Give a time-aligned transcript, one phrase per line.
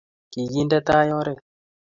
[0.31, 1.39] kikinde tai oret